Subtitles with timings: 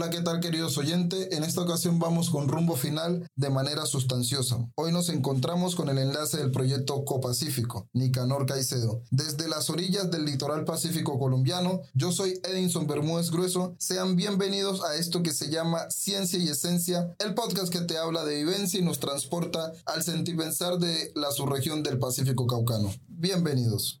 [0.00, 1.26] Hola, ¿qué tal queridos oyentes?
[1.32, 4.70] En esta ocasión vamos con rumbo final de manera sustanciosa.
[4.76, 9.02] Hoy nos encontramos con el enlace del proyecto Copacífico, Nicanor Caicedo.
[9.10, 13.74] Desde las orillas del litoral pacífico colombiano, yo soy Edinson Bermúdez Grueso.
[13.80, 18.24] Sean bienvenidos a esto que se llama Ciencia y Esencia, el podcast que te habla
[18.24, 22.94] de vivencia y nos transporta al sentir pensar de la subregión del Pacífico Caucano.
[23.08, 24.00] Bienvenidos.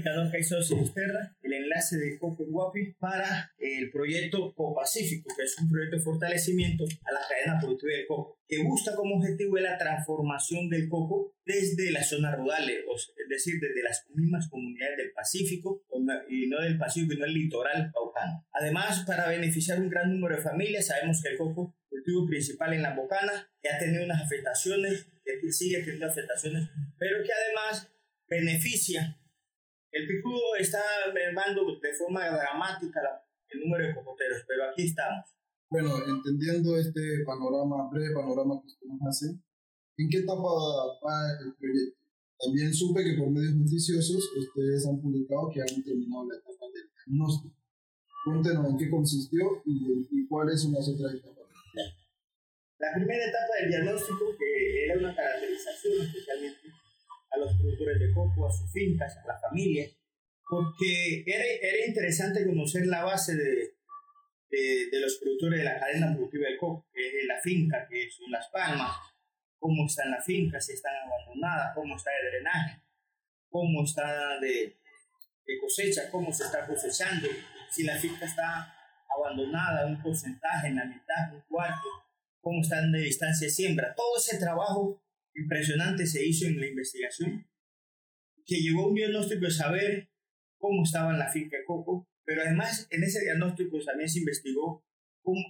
[0.00, 5.68] Nicanor Caicedo Sinisterra, el enlace de Coco Guapi para el proyecto Copacífico, que es un
[5.68, 10.70] proyecto de fortalecimiento a la cadena productiva del coco, que busca como objetivo la transformación
[10.70, 15.84] del coco desde las zonas rurales, es decir, desde las mismas comunidades del Pacífico,
[16.30, 18.46] y no del Pacífico, sino del litoral paucano.
[18.52, 22.82] Además, para beneficiar un gran número de familias, sabemos que el coco cultivo principal en
[22.82, 27.92] la bocana, que ha tenido unas afectaciones, que sigue teniendo afectaciones, pero que además
[28.28, 29.19] beneficia
[29.92, 30.80] el picudo está
[31.12, 33.00] mermando de forma dramática
[33.48, 35.26] el número de cocoteros, pero aquí estamos.
[35.68, 39.26] Bueno, entendiendo este panorama, breve panorama que usted nos hace,
[39.98, 40.50] ¿en qué etapa
[41.02, 41.98] va el proyecto?
[42.38, 46.88] También supe que por medios noticiosos ustedes han publicado que han terminado la etapa del
[46.94, 47.54] diagnóstico.
[48.24, 51.46] Cuéntenos en qué consistió y, y cuáles son las otras etapas.
[52.78, 56.79] La primera etapa del diagnóstico, que era una caracterización especialmente
[57.30, 59.88] a los productores de coco, a sus fincas, a la familia,
[60.48, 63.74] porque era, era interesante conocer la base de,
[64.50, 68.10] de, de, los productores de la cadena productiva del coco, que es la finca, que
[68.10, 68.96] son las palmas,
[69.58, 72.82] cómo están las fincas, si están abandonadas, cómo está el drenaje,
[73.48, 74.76] cómo está de,
[75.46, 77.28] de cosecha, cómo se está cosechando,
[77.70, 78.74] si la finca está
[79.16, 81.88] abandonada, un porcentaje, en la mitad, un cuarto,
[82.40, 83.94] cómo están de distancia de siembra.
[83.94, 85.02] Todo ese trabajo
[85.34, 87.46] impresionante se hizo en la investigación,
[88.44, 90.10] que llevó un diagnóstico de saber
[90.58, 94.84] cómo estaba la finca de coco, pero además en ese diagnóstico también se investigó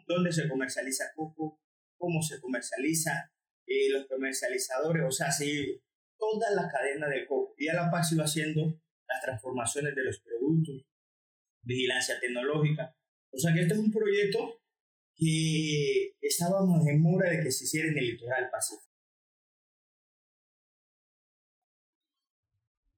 [0.06, 1.60] dónde se comercializa coco,
[1.96, 3.32] cómo se comercializa,
[3.66, 5.80] eh, los comercializadores, o sea, sí,
[6.18, 7.54] toda la cadena de coco.
[7.56, 10.86] Y a la paz iba haciendo las transformaciones de los productos,
[11.62, 12.94] vigilancia tecnológica.
[13.32, 14.60] O sea que este es un proyecto
[15.16, 18.89] que estábamos en mora de que se hiciera en el litoral pacífico.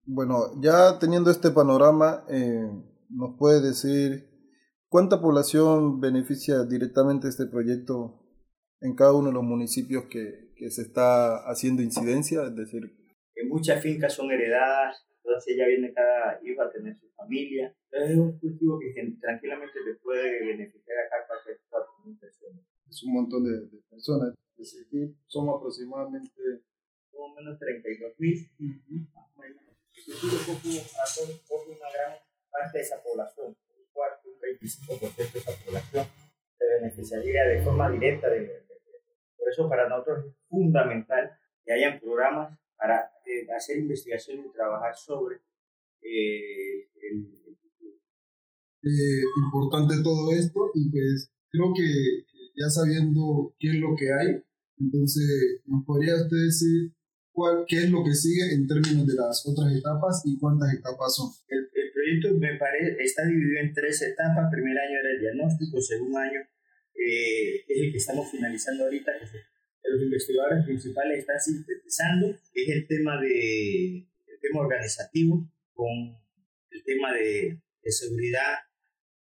[0.04, 2.68] Bueno, ya teniendo este panorama, eh,
[3.08, 4.28] ¿nos puede decir
[4.88, 8.20] cuánta población beneficia directamente este proyecto
[8.80, 12.42] en cada uno de los municipios que, que se está haciendo incidencia?
[12.44, 12.82] Es decir,
[13.34, 17.74] que muchas fincas son heredadas, entonces ya viene cada hijo a tener su familia.
[17.90, 21.22] Entonces es un cultivo que tranquilamente te puede beneficiar a cada
[22.20, 22.60] personas.
[22.88, 24.34] Es un montón de, de personas.
[24.58, 26.32] Es decir, somos aproximadamente...
[27.10, 29.21] Somos menos 32 mil, más o
[30.06, 30.14] de
[30.44, 30.58] coco
[31.48, 32.18] por una gran
[32.50, 36.06] parte de esa población, un cuarto, un 25% de esa población
[36.58, 38.62] se beneficiaría de forma directa de, de,
[39.36, 41.30] Por eso para nosotros es fundamental
[41.64, 45.36] que hayan programas para eh, hacer investigación y trabajar sobre
[46.02, 47.96] eh, el, cultivo.
[48.82, 52.26] Eh, importante todo esto y pues creo que
[52.56, 54.42] ya sabiendo qué es lo que hay,
[54.78, 56.92] entonces nos podría usted decir
[57.32, 61.14] cuál, qué es lo que sigue en términos de las otras etapas y cuántas etapas
[61.16, 61.30] son.
[61.48, 64.50] El, el proyecto me parece está dividido en tres etapas.
[64.52, 66.40] Primer año era el diagnóstico, segundo año
[66.94, 72.86] eh, es el que estamos finalizando ahorita, que los investigadores principales están sintetizando, es el
[72.86, 75.90] tema, de, el tema organizativo con
[76.70, 78.58] el tema de, de seguridad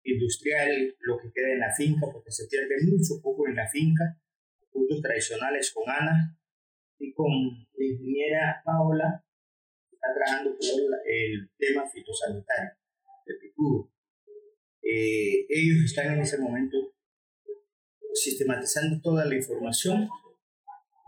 [0.04, 4.20] industrial, lo que queda en la finca, porque se pierde mucho poco en la finca,
[4.72, 6.38] productos tradicionales con ANA,
[7.02, 7.32] y con
[7.74, 9.26] la ingeniera Paola,
[9.90, 10.70] que está trabajando con
[11.06, 12.72] el tema fitosanitario
[13.26, 13.92] del picudo.
[14.84, 16.78] Eh, ellos están en ese momento
[18.14, 20.08] sistematizando toda la información,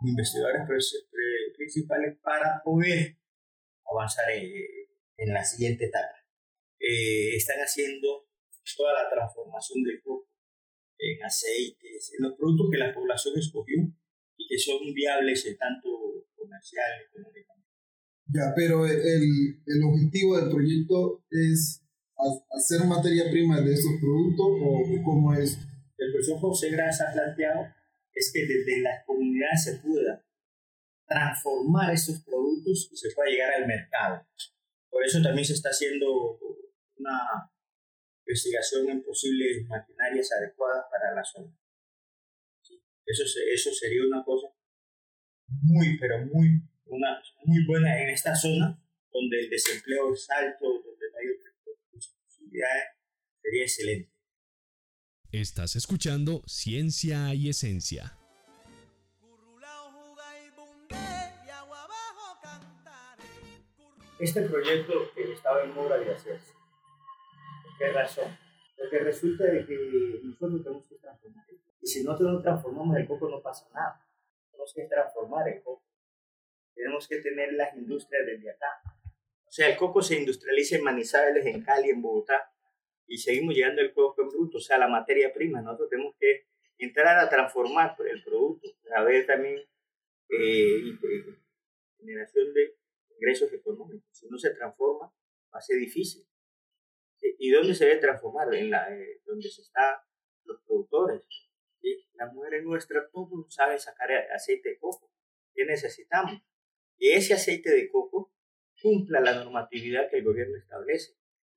[0.03, 0.67] investigadores
[1.55, 3.17] principales, para poder
[3.85, 4.51] avanzar en,
[5.17, 6.15] en la siguiente etapa.
[6.79, 8.27] Eh, están haciendo
[8.75, 10.29] toda la transformación del coco
[10.97, 13.77] en aceites, en los productos que la población escogió
[14.53, 15.89] que son viables tanto
[16.35, 17.73] comercial económicamente.
[18.27, 19.01] Ya, pero el,
[19.65, 21.81] el objetivo del proyecto es
[22.51, 25.57] hacer materia prima de estos productos o cómo es?
[25.97, 27.65] El profesor José Gras ha planteado
[28.13, 30.23] es que desde las comunidades se pueda
[31.07, 34.21] transformar esos productos y se pueda llegar al mercado.
[34.91, 36.37] Por eso también se está haciendo
[36.97, 37.49] una
[38.27, 41.57] investigación en posibles maquinarias adecuadas para la zona.
[43.05, 43.23] Eso,
[43.53, 44.47] eso sería una cosa
[45.47, 51.05] muy, pero muy, una, muy buena en esta zona, donde el desempleo es alto, donde
[51.19, 51.53] hay otras
[51.91, 52.83] posibilidades,
[53.41, 54.13] sería excelente.
[55.31, 58.17] Estás escuchando Ciencia y Esencia.
[64.19, 66.53] Este proyecto estaba en obra de hacerse.
[67.63, 68.37] ¿Por qué razón?
[68.77, 71.72] Porque resulta de que nosotros tenemos que transformar el.
[71.83, 74.07] Y si nosotros no transformamos el coco no pasa nada.
[74.49, 75.83] Tenemos que transformar el coco.
[76.73, 78.81] Tenemos que tener las industrias desde acá.
[79.45, 82.51] O sea, el coco se industrializa en Manizales, en Cali, en Bogotá,
[83.05, 85.61] y seguimos llegando al coco en bruto, o sea, la materia prima.
[85.61, 86.47] Nosotros tenemos que
[86.77, 89.59] entrar a transformar el producto, a ver también
[90.29, 90.81] eh,
[91.97, 92.77] generación de
[93.09, 94.07] ingresos económicos.
[94.11, 95.13] Si no se transforma,
[95.53, 96.25] va a ser difícil.
[97.19, 98.53] ¿Y dónde se debe transformar?
[98.55, 99.97] En la, eh, donde se están
[100.45, 101.21] los productores.
[101.83, 102.07] ¿Sí?
[102.13, 103.09] Las mujeres nuestras
[103.49, 105.11] saben sacar aceite de coco.
[105.53, 106.41] ¿Qué necesitamos?
[106.97, 108.31] Que ese aceite de coco
[108.81, 111.15] cumpla la normatividad que el gobierno establece.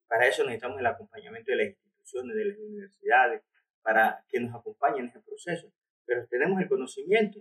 [0.09, 3.43] Para eso necesitamos el acompañamiento de las instituciones, de las universidades,
[3.83, 5.73] para que nos acompañen en ese proceso.
[6.05, 7.41] Pero tenemos el conocimiento.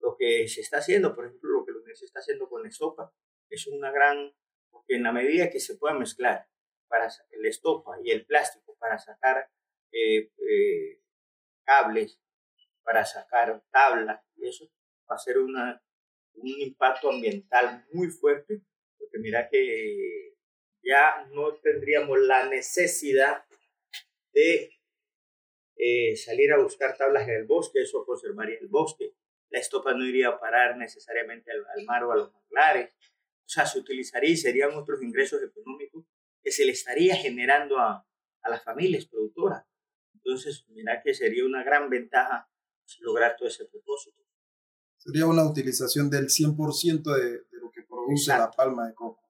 [0.00, 3.12] Lo que se está haciendo, por ejemplo, lo que se está haciendo con la estopa,
[3.48, 4.32] es una gran,
[4.70, 6.46] porque en la medida que se pueda mezclar
[6.88, 9.48] para la estopa y el plástico para sacar
[9.92, 11.03] eh, eh,
[11.64, 12.20] cables,
[12.82, 14.70] para sacar tablas, y eso
[15.10, 15.82] va a ser una,
[16.34, 18.60] un impacto ambiental muy fuerte,
[18.98, 20.34] porque mira que
[20.82, 23.44] ya no tendríamos la necesidad
[24.32, 24.70] de
[25.76, 29.14] eh, salir a buscar tablas en el bosque, eso conservaría el bosque.
[29.50, 32.92] La estopa no iría a parar necesariamente al, mar o a los manglares.
[33.44, 36.04] O sea, se utilizaría y serían otros ingresos económicos
[36.42, 38.06] que se le estaría generando a,
[38.42, 39.64] a las familias productoras.
[40.24, 42.48] Entonces, mira que sería una gran ventaja
[43.00, 44.22] lograr todo ese propósito.
[44.96, 49.22] Sería una utilización del 100% de, de, lo que produce la palma de coco.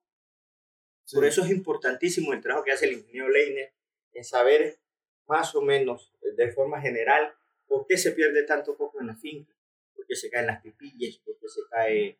[1.11, 3.73] Por eso es importantísimo el trabajo que hace el ingeniero Leiner
[4.13, 4.79] en saber
[5.27, 7.33] más o menos, de forma general,
[7.67, 9.53] por qué se pierde tanto coco en la finca,
[9.95, 12.19] por qué se caen las pipillas, por qué se cae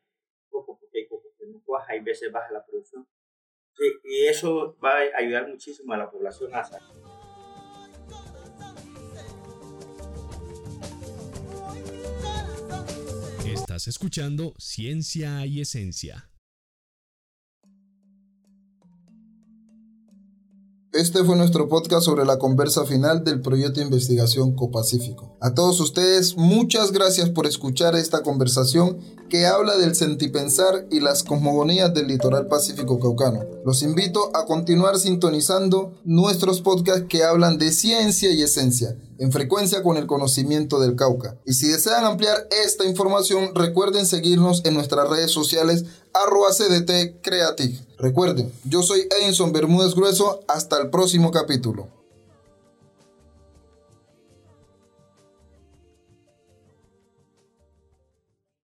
[0.50, 3.08] coco, porque hay coco que no cuaja y a veces baja la producción.
[4.04, 7.25] y eso va a ayudar muchísimo a la población a saber.
[13.76, 16.30] Estás escuchando Ciencia y Esencia.
[20.94, 25.38] Este fue nuestro podcast sobre la conversa final del proyecto de investigación Copacífico.
[25.42, 28.98] A todos ustedes, muchas gracias por escuchar esta conversación
[29.30, 33.44] que habla del sentipensar y las cosmogonías del litoral pacífico caucano.
[33.66, 39.82] Los invito a continuar sintonizando nuestros podcasts que hablan de ciencia y esencia, en frecuencia
[39.82, 41.38] con el conocimiento del Cauca.
[41.46, 47.80] Y si desean ampliar esta información, recuerden seguirnos en nuestras redes sociales arroba CDT Creative.
[47.98, 51.95] Recuerden, yo soy Edinson Bermúdez Grueso, hasta el próximo capítulo.